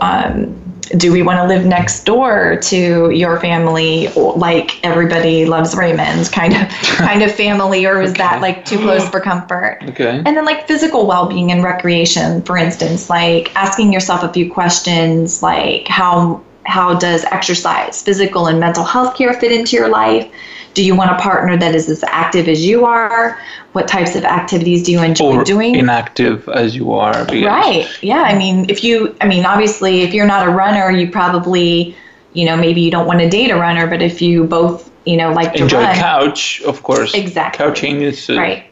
[0.81, 6.53] Do we want to live next door to your family like everybody loves raymond's kind
[6.53, 8.19] of kind of family or is okay.
[8.19, 9.79] that like too close for comfort?
[9.83, 10.21] Okay.
[10.25, 15.41] And then like physical well-being and recreation for instance like asking yourself a few questions
[15.41, 20.31] like how how does exercise physical and mental health care fit into your life
[20.73, 23.39] do you want a partner that is as active as you are?
[23.73, 25.75] What types of activities do you enjoy or doing?
[25.75, 27.25] Inactive as you are.
[27.25, 27.87] Right.
[28.01, 28.21] Yeah.
[28.21, 31.95] I mean, if you, I mean, obviously, if you're not a runner, you probably,
[32.33, 35.17] you know, maybe you don't want to date a runner, but if you both, you
[35.17, 37.13] know, like to enjoy couch, of course.
[37.13, 37.65] Exactly.
[37.65, 38.70] Couching is uh, right.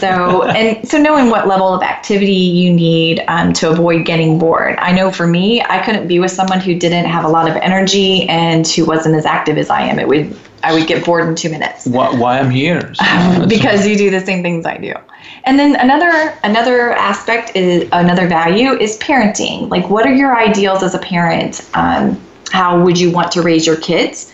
[0.00, 4.76] So and so knowing what level of activity you need um, to avoid getting bored
[4.78, 7.56] i know for me i couldn't be with someone who didn't have a lot of
[7.56, 11.28] energy and who wasn't as active as i am it would I would get bored
[11.28, 11.86] in two minutes.
[11.86, 12.92] Why, why I'm here?
[13.32, 14.94] So because you do the same things I do.
[15.44, 19.68] And then another another aspect is another value is parenting.
[19.68, 21.68] Like, what are your ideals as a parent?
[21.74, 22.20] Um,
[22.52, 24.31] how would you want to raise your kids?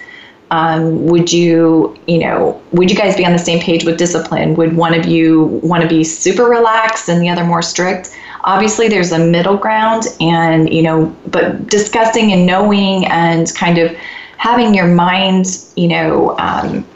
[0.50, 4.54] Um, would you, you know, would you guys be on the same page with discipline?
[4.56, 8.16] Would one of you want to be super relaxed and the other more strict?
[8.44, 13.94] Obviously, there's a middle ground, and you know, but discussing and knowing and kind of
[14.38, 15.46] having your mind,
[15.76, 16.86] you know, um,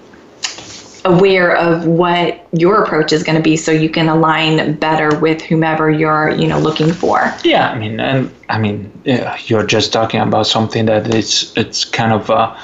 [1.04, 5.42] aware of what your approach is going to be so you can align better with
[5.42, 9.92] whomever you're you know looking for yeah i mean and i mean yeah, you're just
[9.92, 12.56] talking about something that it's it's kind of uh,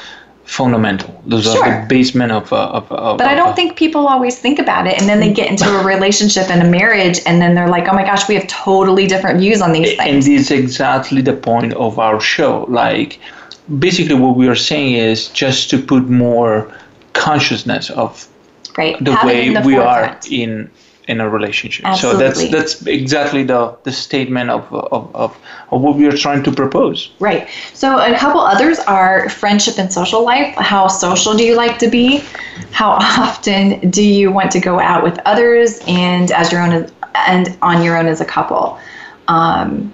[0.48, 1.22] fundamental.
[1.26, 1.62] Those Sure.
[1.62, 2.50] are the basement of.
[2.52, 4.98] Uh, of, of But I don't think people always think about it.
[4.98, 7.92] And then they get into a relationship and a marriage, and then they're like, oh
[7.94, 10.24] my gosh, we have totally different views on these And things.
[10.26, 12.64] this is exactly the point of our show.
[12.68, 13.20] Like,
[13.78, 16.72] basically, what we are saying is just to put more
[17.12, 18.26] consciousness of
[18.78, 18.96] right.
[19.04, 20.70] the Have way the we are in
[21.08, 21.86] in a relationship.
[21.86, 22.20] Absolutely.
[22.20, 25.36] So that's that's exactly the the statement of of, of
[25.70, 27.10] of what we are trying to propose.
[27.18, 27.48] Right.
[27.74, 30.54] So a couple others are friendship and social life.
[30.56, 32.22] How social do you like to be?
[32.70, 37.56] How often do you want to go out with others and as your own and
[37.62, 38.78] on your own as a couple?
[39.26, 39.92] Um,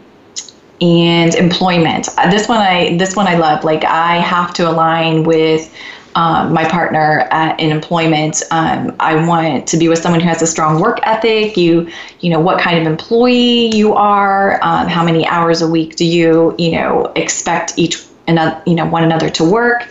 [0.81, 2.09] and employment.
[2.19, 3.65] Uh, This one I this one I love.
[3.65, 5.73] Like I have to align with
[6.15, 8.43] um, my partner uh, in employment.
[8.51, 11.57] Um, I want to be with someone who has a strong work ethic.
[11.57, 11.91] You,
[12.21, 14.59] you know, what kind of employee you are.
[14.62, 18.87] Um, how many hours a week do you, you know, expect each another, you know,
[18.87, 19.89] one another to work,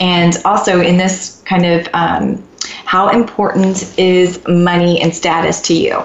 [0.00, 2.42] and also in this kind of um,
[2.84, 6.02] how important is money and status to you?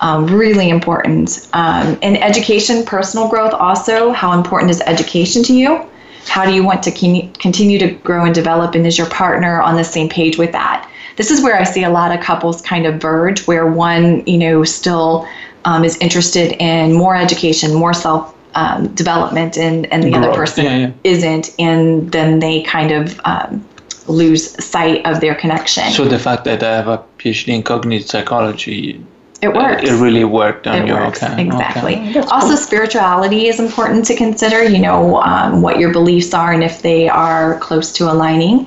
[0.00, 1.48] Um, really important.
[1.52, 5.86] Um, and education, personal growth, also, how important is education to you?
[6.28, 8.74] How do you want to continue to grow and develop?
[8.74, 10.90] And is your partner on the same page with that?
[11.16, 14.36] This is where I see a lot of couples kind of verge, where one, you
[14.36, 15.26] know, still
[15.64, 20.64] um, is interested in more education, more self um, development, and, and the other person
[20.64, 20.92] Yeah, yeah.
[21.04, 21.54] isn't.
[21.58, 23.66] And then they kind of um,
[24.08, 25.90] lose sight of their connection.
[25.90, 29.04] So the fact that I have a PhD in cognitive psychology,
[29.42, 29.82] it works.
[29.82, 30.94] it really worked on it you.
[30.94, 31.42] works Okay.
[31.46, 32.20] exactly okay.
[32.20, 32.56] Also cool.
[32.56, 37.08] spirituality is important to consider you know um, what your beliefs are and if they
[37.08, 38.66] are close to aligning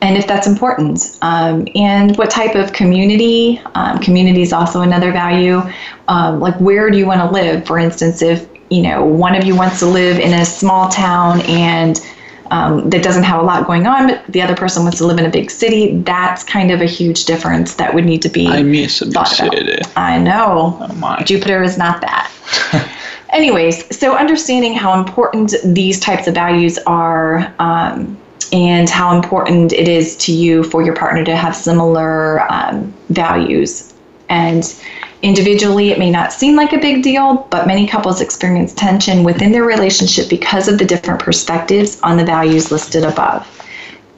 [0.00, 5.12] and if that's important um, and what type of community um, community is also another
[5.12, 5.60] value
[6.08, 9.44] um, like where do you want to live for instance if you know one of
[9.44, 12.00] you wants to live in a small town and
[12.50, 15.18] um, that doesn't have a lot going on, but the other person wants to live
[15.18, 15.98] in a big city.
[15.98, 19.26] That's kind of a huge difference that would need to be I miss a big
[19.26, 19.78] city.
[19.96, 20.76] I know.
[20.80, 21.22] Oh my.
[21.22, 22.32] Jupiter is not that.
[23.30, 28.16] Anyways, so understanding how important these types of values are um,
[28.52, 33.92] and how important it is to you for your partner to have similar um, values.
[34.28, 34.64] And
[35.22, 39.52] individually, it may not seem like a big deal, but many couples experience tension within
[39.52, 43.46] their relationship because of the different perspectives on the values listed above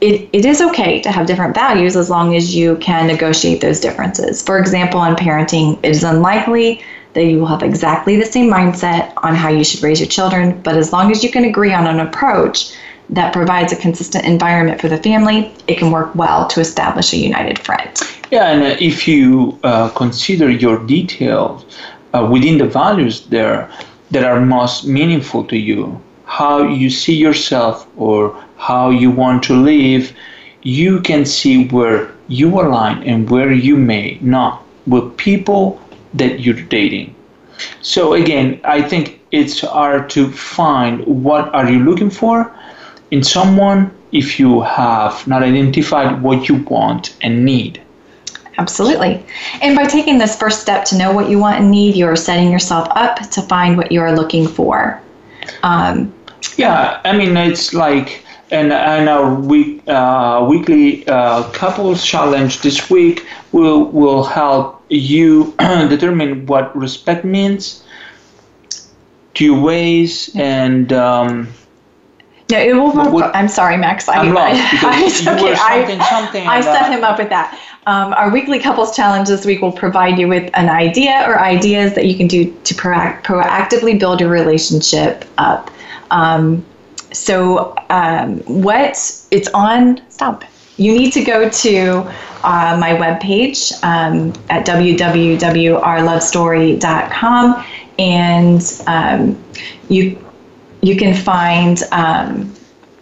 [0.01, 3.81] it, it is okay to have different values as long as you can negotiate those
[3.81, 4.43] differences.
[4.43, 6.83] For example, on parenting, it is unlikely
[7.15, 10.61] that you will have exactly the same mindset on how you should raise your children,
[10.63, 12.73] but as long as you can agree on an approach
[13.11, 17.17] that provides a consistent environment for the family, it can work well to establish a
[17.17, 18.03] united front.
[18.31, 21.65] Yeah, and uh, if you uh, consider your details
[22.13, 23.71] uh, within the values there
[24.11, 29.55] that are most meaningful to you, how you see yourself or how you want to
[29.55, 30.13] live,
[30.63, 35.81] you can see where you align and where you may not with people
[36.15, 37.15] that you're dating.
[37.81, 42.55] So again, I think it's hard to find what are you looking for
[43.11, 47.81] in someone if you have not identified what you want and need.
[48.59, 49.25] Absolutely.
[49.63, 52.51] And by taking this first step to know what you want and need, you're setting
[52.51, 55.01] yourself up to find what you are looking for.
[55.63, 56.13] Um,
[56.57, 62.91] Yeah, I mean it's like and and our week uh, weekly uh, couples challenge this
[62.91, 65.55] week will will help you
[65.89, 67.85] determine what respect means
[68.71, 68.81] to
[69.35, 71.49] two ways and um,
[72.51, 72.93] No, it will.
[72.93, 74.09] What- I'm sorry, Max.
[74.09, 75.05] I, I'm lost I,
[75.37, 75.53] okay.
[75.53, 77.59] I- something- something I, and, set him up with that.
[77.87, 81.95] Um, our weekly couples challenge this week will provide you with an idea or ideas
[81.95, 85.71] that you can do to proact- proactively build your relationship up.
[86.11, 86.65] Um,
[87.13, 88.93] so, um, what
[89.31, 90.03] it's on?
[90.11, 90.45] Stop.
[90.77, 91.89] You need to go to
[92.45, 97.65] uh, my webpage um, at www.rlovestory.com
[97.99, 99.43] and um,
[99.89, 100.23] you
[100.83, 102.55] you can find um,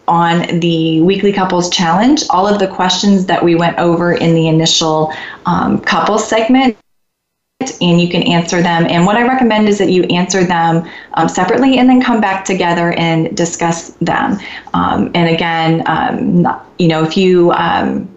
[0.08, 4.48] on the weekly couples challenge all of the questions that we went over in the
[4.48, 5.12] initial
[5.46, 6.76] um, couples segment.
[7.80, 8.86] And you can answer them.
[8.86, 12.44] And what i recommend is that you answer them um, separately and then come back
[12.44, 14.38] together and discuss them.
[14.74, 18.08] Um, and again um, not, you know if you um,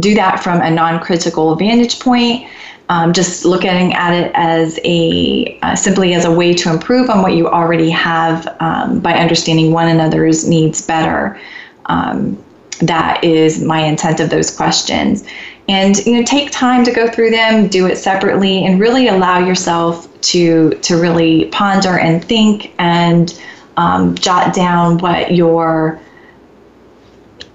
[0.00, 2.48] do that from a non-critical vantage point
[2.88, 7.22] um, just looking at it as a uh, simply as a way to improve on
[7.22, 11.40] what you already have um, by understanding one another's needs better.
[11.86, 12.42] Um,
[12.80, 15.24] that is my intent of those questions,
[15.68, 19.38] and you know, take time to go through them, do it separately, and really allow
[19.38, 23.40] yourself to to really ponder and think and
[23.76, 26.00] um, jot down what your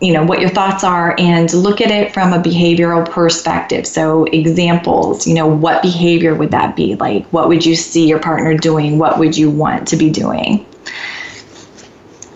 [0.02, 4.26] you know what your thoughts are and look at it from a behavioral perspective so
[4.26, 8.56] examples you know what behavior would that be like what would you see your partner
[8.56, 10.66] doing what would you want to be doing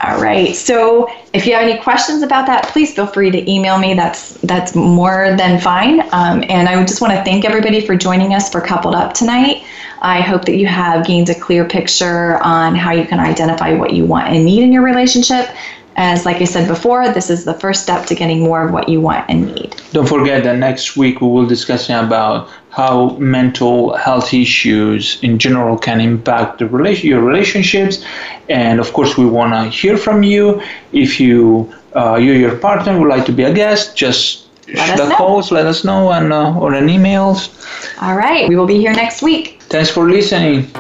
[0.06, 0.54] all right.
[0.54, 3.94] So if you have any questions about that, please feel free to email me.
[3.94, 6.02] That's that's more than fine.
[6.12, 9.64] Um, and I just want to thank everybody for joining us for Coupled Up tonight.
[10.02, 13.94] I hope that you have gained a clear picture on how you can identify what
[13.94, 15.48] you want and need in your relationship
[15.96, 18.90] as, like I said before, this is the first step to getting more of what
[18.90, 19.76] you want and need.
[19.92, 25.78] Don't forget that next week we will discuss about how mental health issues in general
[25.78, 28.04] can impact the relation, your relationships.
[28.50, 30.62] And of course, we want to hear from you.
[30.92, 35.14] If you, uh, you, your partner would like to be a guest, just let the
[35.16, 37.52] calls, let us know, and uh, or an emails.
[38.02, 39.62] All right, we will be here next week.
[39.64, 40.72] Thanks for listening.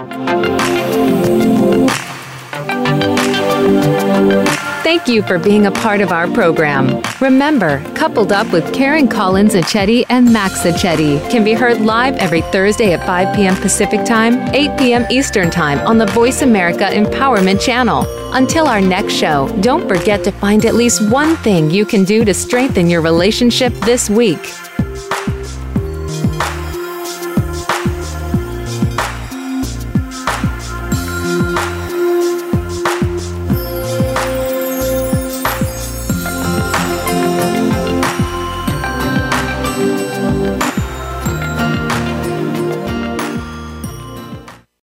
[4.95, 7.01] Thank you for being a part of our program.
[7.19, 12.41] Remember, Coupled Up with Karen Collins Achetti and Max Achetti can be heard live every
[12.41, 13.55] Thursday at 5 p.m.
[13.55, 15.07] Pacific Time, 8 p.m.
[15.09, 18.05] Eastern Time on the Voice America Empowerment Channel.
[18.35, 22.23] Until our next show, don't forget to find at least one thing you can do
[22.23, 24.47] to strengthen your relationship this week.